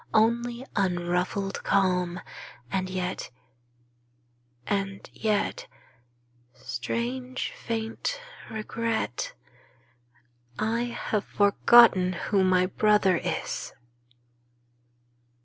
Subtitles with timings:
[0.15, 2.21] Only unruffled calm;
[2.71, 3.29] and yet—
[4.65, 5.67] and yet—
[6.55, 8.19] Strange, faint
[8.49, 9.35] regret—
[10.57, 13.73] I have forgotten who my brother is!